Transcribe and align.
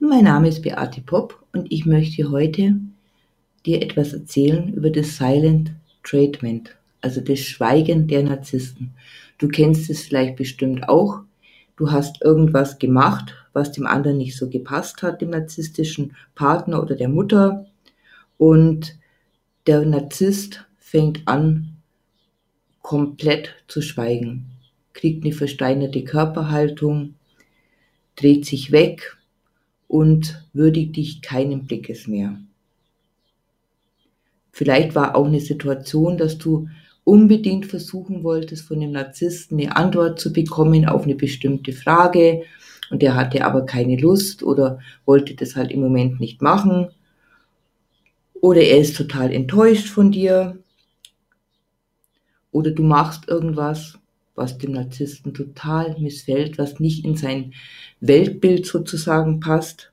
Mein 0.00 0.24
Name 0.24 0.46
ist 0.46 0.62
Beate 0.62 1.00
Popp 1.00 1.44
und 1.52 1.72
ich 1.72 1.84
möchte 1.84 2.30
heute 2.30 2.76
dir 3.66 3.82
etwas 3.82 4.12
erzählen 4.12 4.72
über 4.72 4.90
das 4.90 5.16
Silent 5.16 5.72
Treatment, 6.04 6.76
also 7.00 7.20
das 7.20 7.40
Schweigen 7.40 8.06
der 8.06 8.22
Narzissten. 8.22 8.94
Du 9.38 9.48
kennst 9.48 9.90
es 9.90 10.02
vielleicht 10.02 10.36
bestimmt 10.36 10.88
auch. 10.88 11.22
Du 11.76 11.90
hast 11.90 12.22
irgendwas 12.22 12.78
gemacht, 12.78 13.34
was 13.52 13.72
dem 13.72 13.88
anderen 13.88 14.18
nicht 14.18 14.36
so 14.36 14.48
gepasst 14.48 15.02
hat, 15.02 15.20
dem 15.20 15.30
narzisstischen 15.30 16.14
Partner 16.36 16.80
oder 16.80 16.94
der 16.94 17.08
Mutter. 17.08 17.66
Und 18.36 18.96
der 19.66 19.84
Narzisst 19.84 20.64
fängt 20.78 21.26
an, 21.26 21.76
komplett 22.82 23.56
zu 23.66 23.82
schweigen, 23.82 24.46
kriegt 24.92 25.24
eine 25.24 25.34
versteinerte 25.34 26.04
Körperhaltung, 26.04 27.14
dreht 28.14 28.46
sich 28.46 28.70
weg 28.70 29.17
und 29.88 30.44
würdigt 30.52 30.96
dich 30.96 31.22
keinen 31.22 31.64
Blickes 31.64 32.06
mehr. 32.06 32.38
Vielleicht 34.52 34.94
war 34.94 35.16
auch 35.16 35.26
eine 35.26 35.40
Situation, 35.40 36.18
dass 36.18 36.38
du 36.38 36.68
unbedingt 37.04 37.66
versuchen 37.66 38.22
wolltest, 38.22 38.68
von 38.68 38.80
dem 38.80 38.92
Narzissten 38.92 39.58
eine 39.58 39.74
Antwort 39.76 40.20
zu 40.20 40.32
bekommen 40.32 40.86
auf 40.86 41.04
eine 41.04 41.14
bestimmte 41.14 41.72
Frage 41.72 42.42
und 42.90 43.02
der 43.02 43.14
hatte 43.14 43.44
aber 43.44 43.64
keine 43.64 43.96
Lust 43.96 44.42
oder 44.42 44.78
wollte 45.06 45.34
das 45.34 45.56
halt 45.56 45.70
im 45.70 45.80
Moment 45.80 46.20
nicht 46.20 46.42
machen 46.42 46.88
oder 48.40 48.60
er 48.60 48.78
ist 48.78 48.96
total 48.96 49.32
enttäuscht 49.32 49.88
von 49.88 50.12
dir 50.12 50.58
oder 52.50 52.70
du 52.70 52.82
machst 52.82 53.28
irgendwas 53.28 53.97
was 54.38 54.58
dem 54.58 54.72
Narzissten 54.72 55.34
total 55.34 55.96
missfällt, 55.98 56.56
was 56.58 56.80
nicht 56.80 57.04
in 57.04 57.16
sein 57.16 57.52
Weltbild 58.00 58.64
sozusagen 58.64 59.40
passt. 59.40 59.92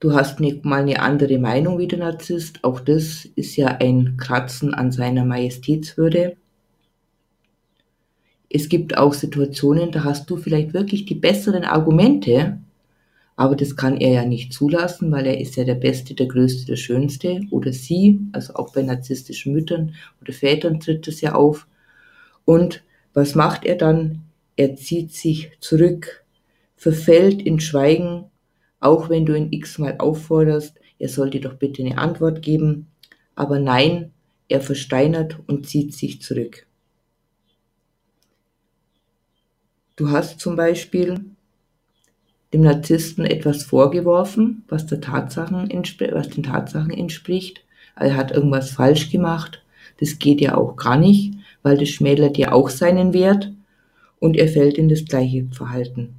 Du 0.00 0.12
hast 0.12 0.40
nicht 0.40 0.64
mal 0.64 0.82
eine 0.82 1.00
andere 1.00 1.38
Meinung 1.38 1.78
wie 1.78 1.88
der 1.88 1.98
Narzisst. 1.98 2.62
Auch 2.62 2.80
das 2.80 3.24
ist 3.36 3.56
ja 3.56 3.68
ein 3.68 4.16
Kratzen 4.16 4.74
an 4.74 4.92
seiner 4.92 5.24
Majestätswürde. 5.24 6.36
Es 8.50 8.68
gibt 8.68 8.96
auch 8.96 9.14
Situationen, 9.14 9.90
da 9.90 10.04
hast 10.04 10.30
du 10.30 10.36
vielleicht 10.36 10.74
wirklich 10.74 11.06
die 11.06 11.14
besseren 11.14 11.64
Argumente, 11.64 12.58
aber 13.34 13.56
das 13.56 13.76
kann 13.76 13.96
er 13.96 14.12
ja 14.12 14.24
nicht 14.24 14.52
zulassen, 14.52 15.10
weil 15.10 15.26
er 15.26 15.40
ist 15.40 15.56
ja 15.56 15.64
der 15.64 15.74
Beste, 15.74 16.14
der 16.14 16.26
Größte, 16.26 16.66
der 16.66 16.76
Schönste 16.76 17.40
oder 17.50 17.72
sie, 17.72 18.20
also 18.32 18.54
auch 18.54 18.72
bei 18.72 18.82
narzisstischen 18.82 19.52
Müttern 19.52 19.94
oder 20.20 20.32
Vätern 20.32 20.78
tritt 20.78 21.08
es 21.08 21.20
ja 21.20 21.34
auf. 21.34 21.66
Und 22.44 22.82
was 23.12 23.34
macht 23.34 23.64
er 23.64 23.76
dann? 23.76 24.22
Er 24.56 24.76
zieht 24.76 25.12
sich 25.12 25.52
zurück, 25.60 26.24
verfällt 26.76 27.42
in 27.42 27.60
Schweigen, 27.60 28.30
auch 28.80 29.08
wenn 29.08 29.26
du 29.26 29.34
ihn 29.34 29.52
x-mal 29.52 29.96
aufforderst, 29.98 30.78
er 30.98 31.08
soll 31.08 31.30
dir 31.30 31.40
doch 31.40 31.54
bitte 31.54 31.82
eine 31.82 31.98
Antwort 31.98 32.42
geben. 32.42 32.88
Aber 33.34 33.58
nein, 33.58 34.12
er 34.48 34.60
versteinert 34.60 35.38
und 35.46 35.66
zieht 35.66 35.94
sich 35.94 36.22
zurück. 36.22 36.66
Du 39.96 40.10
hast 40.10 40.40
zum 40.40 40.56
Beispiel 40.56 41.20
dem 42.52 42.62
Narzissten 42.62 43.24
etwas 43.24 43.64
vorgeworfen, 43.64 44.64
was, 44.68 44.86
Tatsachen 44.86 45.68
was 46.12 46.28
den 46.28 46.42
Tatsachen 46.42 46.90
entspricht. 46.90 47.64
Er 47.96 48.16
hat 48.16 48.32
irgendwas 48.32 48.70
falsch 48.70 49.10
gemacht. 49.10 49.62
Das 50.00 50.18
geht 50.18 50.40
ja 50.40 50.56
auch 50.56 50.76
gar 50.76 50.96
nicht 50.96 51.33
weil 51.64 51.78
das 51.78 51.88
schmälert 51.88 52.38
ja 52.38 52.52
auch 52.52 52.68
seinen 52.68 53.12
Wert 53.12 53.50
und 54.20 54.36
er 54.36 54.46
fällt 54.46 54.78
in 54.78 54.88
das 54.88 55.04
gleiche 55.04 55.46
Verhalten. 55.50 56.14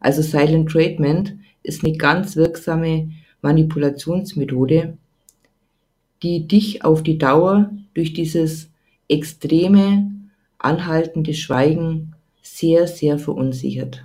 Also 0.00 0.20
Silent 0.20 0.70
Treatment 0.70 1.36
ist 1.62 1.84
eine 1.84 1.96
ganz 1.96 2.36
wirksame 2.36 3.12
Manipulationsmethode, 3.40 4.98
die 6.22 6.46
dich 6.46 6.84
auf 6.84 7.02
die 7.02 7.18
Dauer 7.18 7.70
durch 7.94 8.12
dieses 8.12 8.68
extreme, 9.08 10.10
anhaltende 10.58 11.32
Schweigen 11.32 12.14
sehr, 12.42 12.88
sehr 12.88 13.18
verunsichert. 13.18 14.04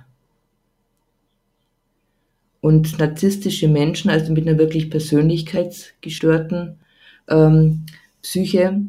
Und 2.60 2.98
narzisstische 2.98 3.66
Menschen, 3.66 4.08
also 4.08 4.32
mit 4.32 4.46
einer 4.46 4.58
wirklich 4.58 4.88
persönlichkeitsgestörten 4.88 6.78
ähm, 7.28 7.86
Psyche, 8.22 8.80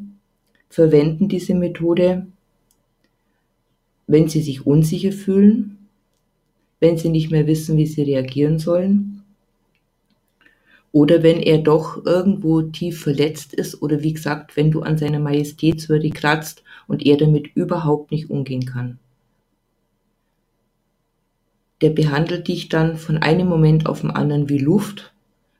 verwenden 0.73 1.27
diese 1.27 1.53
Methode, 1.53 2.25
wenn 4.07 4.27
sie 4.27 4.41
sich 4.41 4.65
unsicher 4.65 5.11
fühlen, 5.11 5.87
wenn 6.79 6.97
sie 6.97 7.09
nicht 7.09 7.29
mehr 7.29 7.45
wissen, 7.45 7.77
wie 7.77 7.85
sie 7.85 8.01
reagieren 8.01 8.57
sollen 8.57 9.23
oder 10.91 11.21
wenn 11.21 11.39
er 11.39 11.59
doch 11.59 12.03
irgendwo 12.03 12.63
tief 12.63 13.03
verletzt 13.03 13.53
ist 13.53 13.83
oder 13.83 14.01
wie 14.01 14.13
gesagt, 14.13 14.57
wenn 14.57 14.71
du 14.71 14.81
an 14.81 14.97
seiner 14.97 15.19
Majestätswürde 15.19 16.09
kratzt 16.09 16.63
und 16.87 17.05
er 17.05 17.17
damit 17.17 17.55
überhaupt 17.55 18.09
nicht 18.09 18.31
umgehen 18.31 18.65
kann. 18.65 18.97
Der 21.81 21.91
behandelt 21.91 22.47
dich 22.47 22.69
dann 22.69 22.97
von 22.97 23.17
einem 23.17 23.47
Moment 23.47 23.85
auf 23.85 24.01
den 24.01 24.09
anderen 24.09 24.49
wie 24.49 24.57
Luft. 24.57 25.13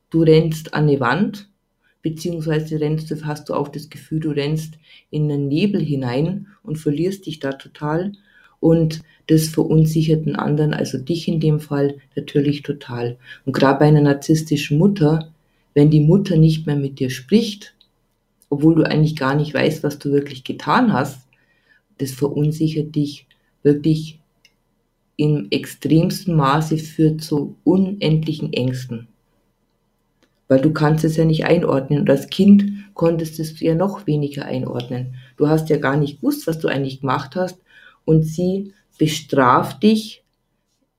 Du 0.09 0.23
rennst 0.23 0.73
an 0.73 0.87
die 0.87 0.99
Wand 0.99 1.52
beziehungsweise 2.03 2.79
rennst 2.79 3.09
du, 3.09 3.25
hast 3.25 3.49
du 3.49 3.55
auch 3.55 3.69
das 3.69 3.89
Gefühl, 3.89 4.19
du 4.19 4.29
rennst 4.29 4.75
in 5.09 5.31
einen 5.31 5.47
Nebel 5.47 5.81
hinein 5.81 6.47
und 6.61 6.77
verlierst 6.77 7.25
dich 7.25 7.39
da 7.39 7.53
total 7.53 8.11
und 8.59 9.01
das 9.27 9.47
verunsichert 9.47 10.25
den 10.25 10.35
anderen, 10.35 10.73
also 10.73 10.97
dich 10.99 11.27
in 11.27 11.39
dem 11.39 11.59
Fall 11.59 11.95
natürlich 12.15 12.61
total. 12.61 13.17
Und 13.45 13.53
gerade 13.53 13.79
bei 13.79 13.85
einer 13.87 14.01
narzisstischen 14.01 14.77
Mutter, 14.77 15.33
wenn 15.73 15.89
die 15.89 16.01
Mutter 16.01 16.37
nicht 16.37 16.67
mehr 16.67 16.75
mit 16.75 16.99
dir 16.99 17.09
spricht, 17.09 17.73
obwohl 18.49 18.75
du 18.75 18.83
eigentlich 18.83 19.15
gar 19.15 19.35
nicht 19.35 19.53
weißt, 19.53 19.81
was 19.81 19.97
du 19.97 20.11
wirklich 20.11 20.43
getan 20.43 20.93
hast, 20.93 21.27
das 21.97 22.11
verunsichert 22.11 22.95
dich 22.95 23.27
wirklich 23.63 24.19
im 25.15 25.47
extremsten 25.51 26.35
Maße 26.35 26.77
führt 26.77 27.21
zu 27.21 27.55
unendlichen 27.63 28.51
Ängsten 28.51 29.07
weil 30.47 30.61
du 30.61 30.71
kannst 30.71 31.03
es 31.03 31.17
ja 31.17 31.25
nicht 31.25 31.45
einordnen. 31.45 32.01
Und 32.01 32.09
als 32.09 32.29
Kind 32.29 32.93
konntest 32.93 33.39
es 33.39 33.59
ja 33.59 33.75
noch 33.75 34.07
weniger 34.07 34.45
einordnen. 34.45 35.15
Du 35.37 35.47
hast 35.47 35.69
ja 35.69 35.77
gar 35.77 35.97
nicht 35.97 36.17
gewusst, 36.17 36.47
was 36.47 36.59
du 36.59 36.67
eigentlich 36.67 37.01
gemacht 37.01 37.35
hast. 37.35 37.57
Und 38.05 38.23
sie 38.23 38.73
bestraft 38.97 39.83
dich 39.83 40.23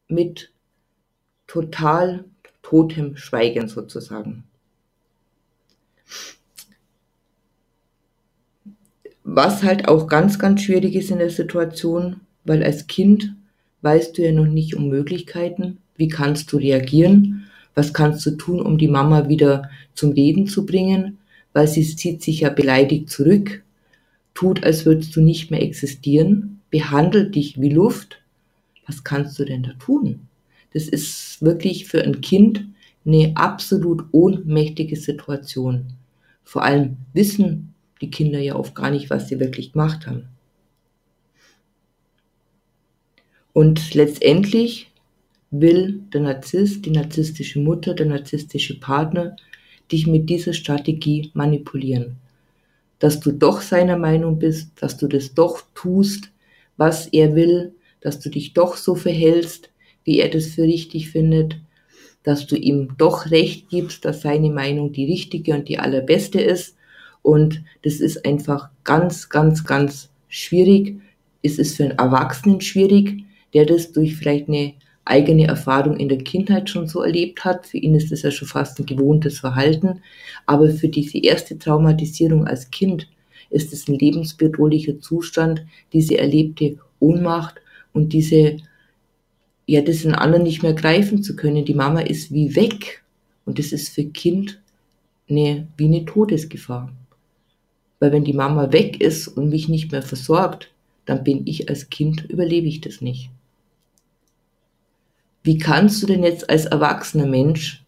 mit 0.08 0.50
total 1.46 2.24
totem 2.62 3.16
Schweigen 3.16 3.68
sozusagen. 3.68 4.44
Was 9.22 9.62
halt 9.62 9.88
auch 9.88 10.06
ganz, 10.06 10.38
ganz 10.38 10.62
schwierig 10.62 10.94
ist 10.94 11.10
in 11.10 11.18
der 11.18 11.30
Situation, 11.30 12.20
weil 12.44 12.62
als 12.62 12.86
Kind 12.86 13.34
weißt 13.82 14.16
du 14.16 14.22
ja 14.22 14.32
noch 14.32 14.46
nicht 14.46 14.74
um 14.74 14.88
Möglichkeiten, 14.88 15.78
wie 15.96 16.08
kannst 16.08 16.52
du 16.52 16.56
reagieren 16.56 17.46
was 17.74 17.92
kannst 17.92 18.24
du 18.26 18.32
tun, 18.32 18.60
um 18.60 18.78
die 18.78 18.88
Mama 18.88 19.28
wieder 19.28 19.70
zum 19.94 20.12
Reden 20.12 20.46
zu 20.46 20.64
bringen, 20.64 21.18
weil 21.52 21.68
sie 21.68 21.84
zieht 21.84 22.22
sich 22.22 22.40
ja 22.40 22.50
beleidigt 22.50 23.10
zurück, 23.10 23.62
tut, 24.34 24.64
als 24.64 24.84
würdest 24.86 25.14
du 25.16 25.20
nicht 25.20 25.50
mehr 25.50 25.62
existieren, 25.62 26.60
behandelt 26.70 27.34
dich 27.34 27.60
wie 27.60 27.70
Luft. 27.70 28.20
Was 28.86 29.04
kannst 29.04 29.38
du 29.38 29.44
denn 29.44 29.62
da 29.62 29.72
tun? 29.74 30.28
Das 30.72 30.88
ist 30.88 31.40
wirklich 31.40 31.86
für 31.86 32.02
ein 32.02 32.20
Kind 32.20 32.66
eine 33.06 33.32
absolut 33.36 34.04
ohnmächtige 34.12 34.96
Situation. 34.96 35.92
Vor 36.42 36.62
allem 36.62 36.96
wissen 37.12 37.74
die 38.00 38.10
Kinder 38.10 38.40
ja 38.40 38.56
oft 38.56 38.74
gar 38.74 38.90
nicht, 38.90 39.08
was 39.10 39.28
sie 39.28 39.40
wirklich 39.40 39.72
gemacht 39.72 40.06
haben. 40.06 40.28
Und 43.52 43.94
letztendlich 43.94 44.90
will 45.60 46.02
der 46.12 46.22
Narzisst, 46.22 46.84
die 46.84 46.90
narzisstische 46.90 47.60
Mutter, 47.60 47.94
der 47.94 48.06
narzisstische 48.06 48.78
Partner 48.80 49.36
dich 49.90 50.06
mit 50.06 50.28
dieser 50.28 50.52
Strategie 50.52 51.30
manipulieren. 51.34 52.16
Dass 52.98 53.20
du 53.20 53.32
doch 53.32 53.60
seiner 53.60 53.98
Meinung 53.98 54.38
bist, 54.38 54.70
dass 54.80 54.96
du 54.96 55.06
das 55.06 55.34
doch 55.34 55.62
tust, 55.74 56.30
was 56.76 57.06
er 57.08 57.34
will, 57.34 57.74
dass 58.00 58.20
du 58.20 58.30
dich 58.30 58.52
doch 58.54 58.76
so 58.76 58.94
verhältst, 58.94 59.70
wie 60.04 60.20
er 60.20 60.28
das 60.28 60.46
für 60.46 60.62
richtig 60.62 61.10
findet, 61.10 61.56
dass 62.22 62.46
du 62.46 62.56
ihm 62.56 62.94
doch 62.96 63.30
recht 63.30 63.68
gibst, 63.68 64.04
dass 64.04 64.22
seine 64.22 64.50
Meinung 64.50 64.92
die 64.92 65.04
richtige 65.04 65.54
und 65.54 65.68
die 65.68 65.78
allerbeste 65.78 66.40
ist. 66.40 66.76
Und 67.22 67.62
das 67.82 68.00
ist 68.00 68.24
einfach 68.24 68.70
ganz, 68.82 69.28
ganz, 69.28 69.64
ganz 69.64 70.10
schwierig. 70.28 71.00
Es 71.42 71.58
ist 71.58 71.76
für 71.76 71.84
einen 71.84 71.98
Erwachsenen 71.98 72.60
schwierig, 72.60 73.24
der 73.52 73.66
das 73.66 73.92
durch 73.92 74.16
vielleicht 74.16 74.48
eine 74.48 74.74
eigene 75.04 75.46
Erfahrung 75.46 75.96
in 75.96 76.08
der 76.08 76.18
Kindheit 76.18 76.70
schon 76.70 76.86
so 76.86 77.02
erlebt 77.02 77.44
hat. 77.44 77.66
Für 77.66 77.78
ihn 77.78 77.94
ist 77.94 78.10
das 78.10 78.22
ja 78.22 78.30
schon 78.30 78.48
fast 78.48 78.78
ein 78.78 78.86
gewohntes 78.86 79.38
Verhalten. 79.40 80.00
Aber 80.46 80.70
für 80.70 80.88
diese 80.88 81.18
erste 81.18 81.58
Traumatisierung 81.58 82.46
als 82.46 82.70
Kind 82.70 83.08
ist 83.50 83.72
es 83.72 83.88
ein 83.88 83.98
lebensbedrohlicher 83.98 84.98
Zustand, 85.00 85.64
diese 85.92 86.18
erlebte 86.18 86.78
Ohnmacht 87.00 87.56
und 87.92 88.12
diese 88.12 88.58
ja, 89.66 89.80
das 89.80 90.04
in 90.04 90.14
anderen 90.14 90.44
nicht 90.44 90.62
mehr 90.62 90.74
greifen 90.74 91.22
zu 91.22 91.36
können. 91.36 91.64
Die 91.64 91.74
Mama 91.74 92.00
ist 92.00 92.32
wie 92.32 92.54
weg. 92.54 93.02
Und 93.44 93.58
das 93.58 93.72
ist 93.72 93.90
für 93.90 94.04
Kind 94.04 94.60
eine, 95.28 95.68
wie 95.76 95.86
eine 95.86 96.04
Todesgefahr. 96.04 96.92
Weil 97.98 98.12
wenn 98.12 98.24
die 98.24 98.32
Mama 98.32 98.72
weg 98.72 99.00
ist 99.00 99.28
und 99.28 99.48
mich 99.48 99.68
nicht 99.68 99.92
mehr 99.92 100.02
versorgt, 100.02 100.70
dann 101.06 101.24
bin 101.24 101.46
ich 101.46 101.68
als 101.68 101.90
Kind, 101.90 102.24
überlebe 102.28 102.66
ich 102.66 102.80
das 102.80 103.00
nicht. 103.00 103.30
Wie 105.44 105.58
kannst 105.58 106.02
du 106.02 106.06
denn 106.06 106.24
jetzt 106.24 106.50
als 106.50 106.64
erwachsener 106.64 107.26
Mensch, 107.26 107.84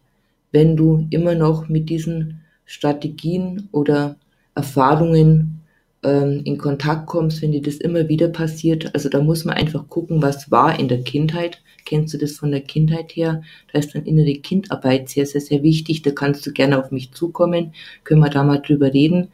wenn 0.51 0.77
du 0.77 1.07
immer 1.09 1.35
noch 1.35 1.67
mit 1.67 1.89
diesen 1.89 2.41
Strategien 2.65 3.67
oder 3.71 4.15
Erfahrungen 4.55 5.61
ähm, 6.03 6.41
in 6.43 6.57
Kontakt 6.57 7.07
kommst, 7.07 7.41
wenn 7.41 7.51
dir 7.51 7.61
das 7.61 7.75
immer 7.75 8.07
wieder 8.07 8.27
passiert. 8.27 8.93
Also 8.93 9.09
da 9.09 9.21
muss 9.21 9.43
man 9.43 9.55
einfach 9.55 9.87
gucken, 9.89 10.21
was 10.21 10.51
war 10.51 10.79
in 10.79 10.87
der 10.87 11.01
Kindheit. 11.01 11.61
Kennst 11.85 12.13
du 12.13 12.17
das 12.17 12.33
von 12.33 12.51
der 12.51 12.61
Kindheit 12.61 13.15
her? 13.15 13.41
Da 13.71 13.79
ist 13.79 13.95
dann 13.95 14.05
innere 14.05 14.35
Kindarbeit 14.35 15.09
sehr, 15.09 15.25
sehr, 15.25 15.41
sehr 15.41 15.63
wichtig. 15.63 16.03
Da 16.03 16.11
kannst 16.11 16.45
du 16.45 16.51
gerne 16.51 16.79
auf 16.79 16.91
mich 16.91 17.11
zukommen. 17.11 17.73
Können 18.03 18.21
wir 18.21 18.29
da 18.29 18.43
mal 18.43 18.61
drüber 18.61 18.93
reden. 18.93 19.29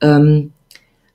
Ähm, 0.00 0.52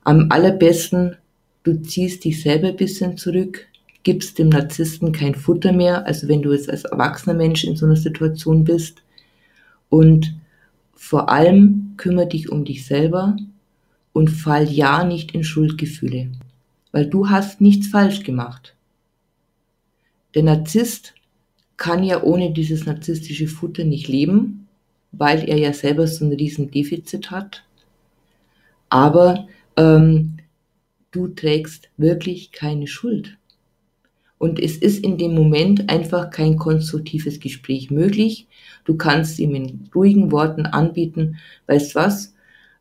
am 0.04 0.26
allerbesten, 0.30 1.16
du 1.64 1.82
ziehst 1.82 2.24
dich 2.24 2.42
selber 2.42 2.68
ein 2.68 2.76
bisschen 2.76 3.16
zurück, 3.16 3.66
gibst 4.04 4.38
dem 4.38 4.50
Narzissten 4.50 5.12
kein 5.12 5.34
Futter 5.34 5.72
mehr. 5.72 6.06
Also 6.06 6.28
wenn 6.28 6.42
du 6.42 6.52
jetzt 6.52 6.70
als 6.70 6.84
erwachsener 6.84 7.34
Mensch 7.34 7.64
in 7.64 7.76
so 7.76 7.86
einer 7.86 7.96
Situation 7.96 8.64
bist. 8.64 9.02
Und 9.88 10.34
vor 10.94 11.28
allem 11.28 11.94
kümmere 11.96 12.28
dich 12.28 12.50
um 12.50 12.64
dich 12.64 12.86
selber 12.86 13.36
und 14.12 14.28
fall 14.28 14.70
ja 14.70 15.04
nicht 15.04 15.32
in 15.34 15.44
Schuldgefühle, 15.44 16.28
weil 16.92 17.06
du 17.06 17.28
hast 17.28 17.60
nichts 17.60 17.88
falsch 17.88 18.22
gemacht. 18.22 18.74
Der 20.34 20.44
Narzisst 20.44 21.14
kann 21.76 22.04
ja 22.04 22.22
ohne 22.22 22.52
dieses 22.52 22.86
narzisstische 22.86 23.48
Futter 23.48 23.84
nicht 23.84 24.08
leben, 24.08 24.68
weil 25.12 25.48
er 25.48 25.58
ja 25.58 25.72
selber 25.72 26.06
so 26.06 26.24
ein 26.24 26.32
riesen 26.32 26.70
Defizit 26.70 27.30
hat. 27.30 27.64
Aber 28.88 29.48
ähm, 29.76 30.38
du 31.10 31.28
trägst 31.28 31.88
wirklich 31.96 32.52
keine 32.52 32.86
Schuld. 32.86 33.36
Und 34.44 34.60
es 34.60 34.76
ist 34.76 35.02
in 35.02 35.16
dem 35.16 35.34
Moment 35.34 35.88
einfach 35.88 36.28
kein 36.28 36.58
konstruktives 36.58 37.40
Gespräch 37.40 37.90
möglich. 37.90 38.46
Du 38.84 38.94
kannst 38.94 39.38
ihm 39.38 39.54
in 39.54 39.88
ruhigen 39.94 40.32
Worten 40.32 40.66
anbieten, 40.66 41.38
weißt 41.66 41.94
was, 41.94 42.34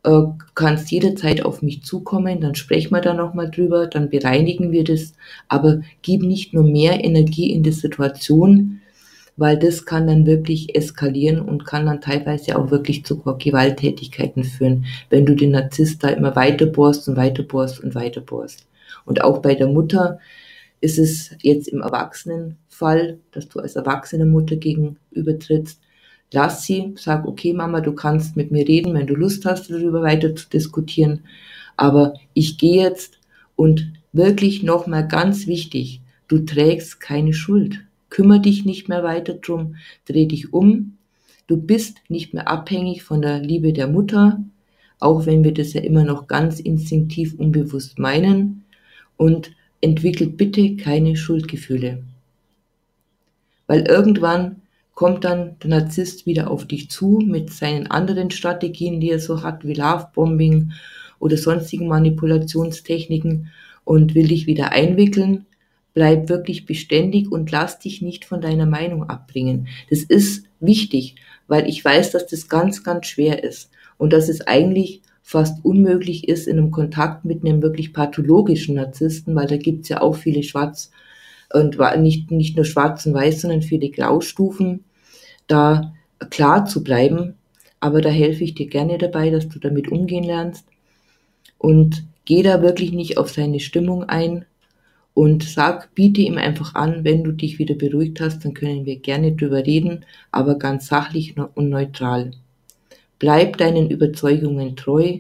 äh, 0.04 0.24
kannst 0.56 0.92
jederzeit 0.92 1.46
auf 1.46 1.62
mich 1.62 1.82
zukommen, 1.82 2.42
dann 2.42 2.56
sprechen 2.56 2.92
wir 2.92 3.00
da 3.00 3.14
nochmal 3.14 3.50
drüber, 3.50 3.88
dann 3.88 4.10
bereinigen 4.10 4.74
wir 4.74 4.84
das, 4.84 5.14
aber 5.48 5.80
gib 6.02 6.24
nicht 6.24 6.54
nur 6.54 6.66
mehr 6.66 7.02
Energie 7.02 7.54
in 7.54 7.64
die 7.64 7.72
Situation, 7.72 8.82
weil 9.38 9.58
das 9.58 9.86
kann 9.86 10.06
dann 10.06 10.26
wirklich 10.26 10.76
eskalieren 10.76 11.40
und 11.40 11.64
kann 11.66 11.86
dann 11.86 12.02
teilweise 12.02 12.60
auch 12.60 12.72
wirklich 12.72 13.06
zu 13.06 13.24
Gewalttätigkeiten 13.24 14.44
führen, 14.44 14.84
wenn 15.10 15.26
du 15.26 15.34
den 15.34 15.52
Narzisst 15.52 16.04
da 16.04 16.10
immer 16.10 16.36
weiter 16.36 16.66
bohrst 16.66 17.08
und 17.08 17.16
weiter 17.16 17.44
bohrst 17.44 17.82
und 17.82 17.96
weiter 17.96 18.20
bohrst. 18.20 18.68
Und 19.06 19.24
auch 19.24 19.42
bei 19.42 19.56
der 19.56 19.68
Mutter 19.68 20.20
ist 20.84 21.00
es 21.00 21.32
jetzt 21.42 21.70
im 21.70 21.82
Erwachsenenfall, 21.82 23.18
dass 23.32 23.48
du 23.48 23.62
als 23.62 23.78
erwachsene 23.78 24.26
Mutter 24.26 24.58
gegenübertrittst, 24.58 25.80
lass 26.34 26.66
sie, 26.66 26.94
sag, 26.98 27.26
okay 27.26 27.54
Mama, 27.54 27.80
du 27.80 27.94
kannst 27.94 28.36
mit 28.36 28.52
mir 28.52 28.68
reden, 28.68 28.94
wenn 28.94 29.08
du 29.08 29.16
Lust 29.16 29.46
hast, 29.46 29.70
darüber 29.70 30.02
weiter 30.02 30.36
zu 30.36 30.50
diskutieren, 30.50 31.22
aber 31.78 32.16
ich 32.34 32.58
gehe 32.58 32.84
jetzt 32.84 33.18
und 33.56 33.94
wirklich 34.12 34.62
nochmal 34.62 35.08
ganz 35.08 35.48
wichtig, 35.48 36.02
du 36.28 36.40
trägst 36.40 37.00
keine 37.00 37.34
Schuld. 37.34 37.80
Kümmer 38.10 38.40
dich 38.40 38.66
nicht 38.66 38.90
mehr 38.90 39.04
weiter 39.04 39.36
drum, 39.36 39.78
dreh 40.06 40.26
dich 40.26 40.52
um. 40.52 40.98
Du 41.48 41.56
bist 41.56 42.00
nicht 42.10 42.34
mehr 42.34 42.50
abhängig 42.50 43.04
von 43.04 43.22
der 43.22 43.40
Liebe 43.40 43.72
der 43.72 43.88
Mutter, 43.88 44.44
auch 45.00 45.26
wenn 45.26 45.46
wir 45.46 45.54
das 45.54 45.72
ja 45.72 45.82
immer 45.82 46.04
noch 46.04 46.28
ganz 46.28 46.60
instinktiv 46.60 47.36
unbewusst 47.38 48.00
meinen. 48.00 48.66
Und 49.16 49.54
entwickelt 49.84 50.38
bitte 50.38 50.78
keine 50.78 51.16
Schuldgefühle. 51.16 52.04
Weil 53.68 53.82
irgendwann 53.82 54.62
kommt 54.94 55.24
dann 55.26 55.58
der 55.60 55.70
Narzisst 55.72 56.26
wieder 56.26 56.50
auf 56.50 56.66
dich 56.66 56.90
zu 56.90 57.20
mit 57.24 57.52
seinen 57.52 57.88
anderen 57.88 58.32
Strategien, 58.32 59.00
die 59.02 59.10
er 59.10 59.20
so 59.20 59.44
hat, 59.44 59.66
wie 59.66 59.74
Lovebombing 59.74 60.72
oder 61.20 61.38
sonstigen 61.38 61.88
Manipulationstechniken 61.88 63.52
und 63.84 64.16
will 64.16 64.28
dich 64.28 64.48
wieder 64.48 64.72
einwickeln. 64.72 65.46
Bleib 65.94 66.30
wirklich 66.30 66.66
beständig 66.66 67.32
und 67.32 67.52
lass 67.52 67.80
dich 67.80 68.02
nicht 68.02 68.26
von 68.26 68.42
deiner 68.42 68.66
Meinung 68.66 69.10
abbringen. 69.10 69.68
Das 69.90 70.02
ist 70.02 70.46
wichtig, 70.60 71.16
weil 71.48 71.68
ich 71.68 71.84
weiß, 71.84 72.12
dass 72.12 72.26
das 72.28 72.48
ganz, 72.48 72.84
ganz 72.84 73.08
schwer 73.08 73.44
ist 73.44 73.70
und 73.98 74.14
dass 74.14 74.30
es 74.30 74.42
eigentlich 74.48 75.02
fast 75.24 75.64
unmöglich 75.66 76.28
ist 76.28 76.48
in 76.48 76.58
einem 76.58 76.72
Kontakt 76.72 77.26
mit 77.26 77.44
einem 77.44 77.62
wirklich 77.62 77.94
pathologischen 77.94 78.76
Narzissten, 78.76 79.34
weil 79.36 79.48
da 79.48 79.58
gibt's 79.58 79.90
ja 79.90 80.02
auch 80.02 80.16
viele 80.16 80.44
Schwarz- 80.44 80.92
und 81.52 81.78
nicht, 82.02 82.30
nicht 82.30 82.56
nur 82.56 82.66
schwarz 82.66 83.06
und 83.06 83.14
weiß, 83.14 83.42
sondern 83.42 83.62
viele 83.62 83.90
Graustufen, 83.90 84.84
da 85.48 85.94
klar 86.30 86.66
zu 86.66 86.84
bleiben. 86.84 87.36
Aber 87.80 88.02
da 88.02 88.10
helfe 88.10 88.44
ich 88.44 88.54
dir 88.54 88.68
gerne 88.68 88.98
dabei, 88.98 89.30
dass 89.30 89.50
du 89.50 89.60
damit 89.60 89.90
umgehen 89.92 90.24
lernst. 90.24 90.66
Und 91.58 92.06
geh 92.26 92.44
da 92.44 92.62
wirklich 92.62 92.92
nicht 92.92 93.18
auf 93.18 93.30
seine 93.30 93.60
Stimmung 93.60 94.04
ein 94.04 94.46
und 95.14 95.44
sag, 95.44 95.94
biete 95.96 96.22
ihm 96.22 96.38
einfach 96.38 96.76
an, 96.76 97.04
wenn 97.04 97.24
du 97.24 97.32
dich 97.32 97.60
wieder 97.60 97.76
beruhigt 97.76 98.20
hast, 98.20 98.44
dann 98.44 98.54
können 98.54 98.86
wir 98.86 98.98
gerne 98.98 99.34
drüber 99.34 99.66
reden, 99.66 100.06
aber 100.32 100.58
ganz 100.58 100.88
sachlich 100.88 101.36
und 101.38 101.70
neutral. 101.70 102.32
Bleib 103.24 103.56
deinen 103.56 103.90
Überzeugungen 103.90 104.76
treu. 104.76 105.20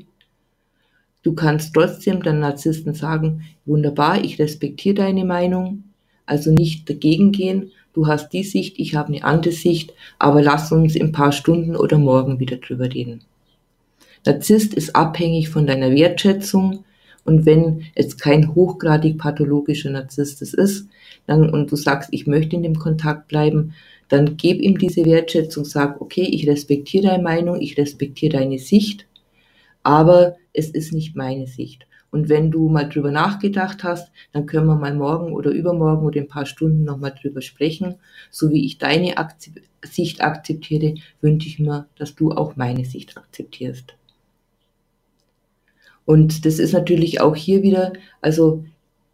Du 1.22 1.36
kannst 1.36 1.74
trotzdem 1.74 2.22
deinen 2.22 2.42
Narzissten 2.42 2.94
sagen, 2.94 3.46
wunderbar, 3.66 4.22
ich 4.22 4.40
respektiere 4.40 4.96
deine 4.96 5.24
Meinung, 5.24 5.86
also 6.26 6.52
nicht 6.52 6.90
dagegen 6.90 7.32
gehen, 7.32 7.72
du 7.94 8.06
hast 8.06 8.34
die 8.34 8.44
Sicht, 8.44 8.78
ich 8.78 8.96
habe 8.96 9.08
eine 9.14 9.24
andere 9.24 9.54
Sicht, 9.54 9.94
aber 10.20 10.42
lass 10.42 10.70
uns 10.74 10.98
in 10.98 11.04
ein 11.04 11.12
paar 11.14 11.32
Stunden 11.32 11.78
oder 11.78 11.98
morgen 11.98 12.42
wieder 12.42 12.58
drüber 12.58 12.94
reden. 12.94 13.24
Narzisst 14.26 14.74
ist 14.74 14.98
abhängig 14.98 15.48
von 15.48 15.66
deiner 15.66 15.92
Wertschätzung 15.92 16.84
und 17.24 17.46
wenn 17.46 17.86
es 17.96 18.18
kein 18.18 18.54
hochgradig 18.54 19.18
pathologischer 19.18 19.92
Narzisst 19.92 20.42
ist, 20.42 20.90
dann, 21.26 21.50
und 21.50 21.72
du 21.72 21.78
sagst, 21.78 22.10
ich 22.12 22.28
möchte 22.28 22.58
in 22.58 22.64
dem 22.64 22.78
Kontakt 22.78 23.30
bleiben, 23.30 23.76
dann 24.14 24.38
gib 24.38 24.62
ihm 24.62 24.78
diese 24.78 25.06
Wertschätzung, 25.06 25.66
sag, 25.66 26.00
okay, 26.00 26.22
ich 26.22 26.48
respektiere 26.48 27.08
deine 27.08 27.24
Meinung, 27.24 27.60
ich 27.60 27.80
respektiere 27.80 28.34
deine 28.38 28.60
Sicht, 28.60 29.08
aber 29.82 30.36
es 30.54 30.70
ist 30.70 30.94
nicht 30.94 31.16
meine 31.16 31.48
Sicht. 31.48 31.88
Und 32.12 32.30
wenn 32.30 32.52
du 32.52 32.70
mal 32.70 32.88
drüber 32.88 33.10
nachgedacht 33.10 33.84
hast, 33.84 34.12
dann 34.32 34.46
können 34.46 34.68
wir 34.68 34.76
mal 34.76 34.94
morgen 34.94 35.34
oder 35.34 35.50
übermorgen 35.50 36.06
oder 36.06 36.18
in 36.18 36.26
ein 36.26 36.30
paar 36.30 36.46
Stunden 36.46 36.84
nochmal 36.84 37.16
drüber 37.20 37.42
sprechen. 37.42 37.96
So 38.30 38.52
wie 38.52 38.64
ich 38.68 38.78
deine 38.78 39.18
Akzep 39.18 39.64
Sicht 39.84 40.22
akzeptiere, 40.22 40.94
wünsche 41.22 41.48
ich 41.48 41.58
mir, 41.58 41.88
dass 41.98 42.14
du 42.14 42.34
auch 42.34 42.56
meine 42.56 42.86
Sicht 42.86 43.18
akzeptierst. 43.18 43.96
Und 46.06 46.46
das 46.46 46.60
ist 46.60 46.74
natürlich 46.74 47.20
auch 47.20 47.36
hier 47.36 47.64
wieder, 47.64 47.94
also 48.22 48.64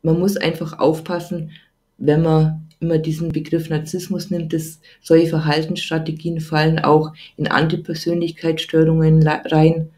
man 0.01 0.19
muss 0.19 0.35
einfach 0.35 0.77
aufpassen, 0.77 1.51
wenn 1.97 2.21
man 2.21 2.68
immer 2.79 2.97
diesen 2.97 3.29
Begriff 3.29 3.69
Narzissmus 3.69 4.29
nimmt, 4.29 4.53
dass 4.53 4.79
solche 5.01 5.27
Verhaltensstrategien 5.27 6.39
fallen 6.39 6.79
auch 6.79 7.13
in 7.37 7.47
Antipersönlichkeitsstörungen 7.47 9.27
rein. 9.27 9.89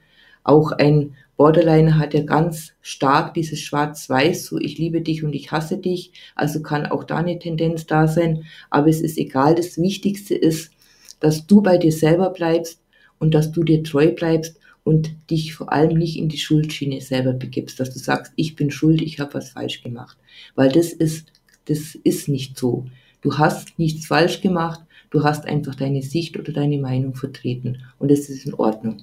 Auch 0.43 0.71
ein 0.71 1.15
Borderline 1.37 1.97
hat 1.97 2.13
ja 2.13 2.21
ganz 2.21 2.73
stark 2.81 3.33
dieses 3.33 3.61
Schwarz-Weiß, 3.61 4.45
so 4.45 4.59
ich 4.59 4.77
liebe 4.77 5.01
dich 5.01 5.23
und 5.23 5.33
ich 5.33 5.51
hasse 5.51 5.77
dich, 5.77 6.11
also 6.35 6.61
kann 6.61 6.85
auch 6.85 7.03
da 7.03 7.17
eine 7.17 7.39
Tendenz 7.39 7.87
da 7.87 8.07
sein, 8.07 8.45
aber 8.69 8.89
es 8.89 9.01
ist 9.01 9.17
egal, 9.17 9.55
das 9.55 9.79
Wichtigste 9.79 10.35
ist, 10.35 10.71
dass 11.19 11.47
du 11.47 11.61
bei 11.61 11.77
dir 11.77 11.91
selber 11.91 12.29
bleibst 12.29 12.79
und 13.17 13.33
dass 13.33 13.51
du 13.51 13.63
dir 13.63 13.83
treu 13.83 14.11
bleibst 14.11 14.59
und 14.83 15.15
dich 15.29 15.53
vor 15.53 15.71
allem 15.71 15.97
nicht 15.97 16.17
in 16.17 16.29
die 16.29 16.37
Schuldschiene 16.37 17.01
selber 17.01 17.33
begibst, 17.33 17.79
dass 17.79 17.91
du 17.91 17.99
sagst, 17.99 18.33
ich 18.35 18.55
bin 18.55 18.69
schuld, 18.71 19.01
ich 19.01 19.19
habe 19.19 19.35
was 19.35 19.49
falsch 19.49 19.83
gemacht, 19.83 20.17
weil 20.55 20.71
das 20.71 20.93
ist, 20.93 21.31
das 21.71 21.95
ist 21.95 22.27
nicht 22.27 22.57
so. 22.57 22.85
Du 23.21 23.37
hast 23.37 23.79
nichts 23.79 24.05
falsch 24.05 24.41
gemacht, 24.41 24.81
du 25.09 25.23
hast 25.23 25.45
einfach 25.45 25.75
deine 25.75 26.01
Sicht 26.01 26.37
oder 26.37 26.51
deine 26.51 26.77
Meinung 26.77 27.15
vertreten 27.15 27.77
und 27.97 28.11
es 28.11 28.29
ist 28.29 28.45
in 28.45 28.53
Ordnung. 28.53 28.97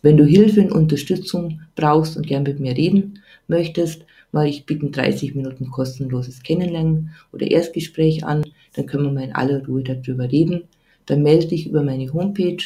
Wenn 0.00 0.16
du 0.16 0.24
Hilfe 0.24 0.60
und 0.62 0.72
Unterstützung 0.72 1.60
brauchst 1.74 2.16
und 2.16 2.26
gern 2.26 2.44
mit 2.44 2.60
mir 2.60 2.76
reden 2.76 3.20
möchtest, 3.48 4.04
mal 4.30 4.46
ich 4.46 4.64
biete 4.64 4.90
30 4.90 5.34
Minuten 5.34 5.70
kostenloses 5.70 6.42
Kennenlernen 6.42 7.10
oder 7.32 7.50
Erstgespräch 7.50 8.24
an, 8.24 8.44
dann 8.74 8.86
können 8.86 9.04
wir 9.04 9.12
mal 9.12 9.24
in 9.24 9.34
aller 9.34 9.66
Ruhe 9.66 9.82
darüber 9.82 10.30
reden. 10.30 10.64
Dann 11.06 11.22
melde 11.22 11.48
dich 11.48 11.66
über 11.66 11.82
meine 11.82 12.12
Homepage 12.12 12.62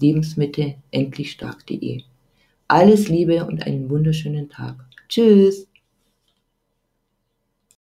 lebensmitte 0.00 0.74
endlichstark.de. 0.90 2.02
Alles 2.68 3.08
Liebe 3.08 3.46
und 3.46 3.64
einen 3.64 3.88
wunderschönen 3.88 4.48
Tag. 4.48 4.76
Tschüss! 5.08 5.66